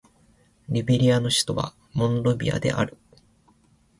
[0.67, 2.97] リベリアの首都はモンロビアである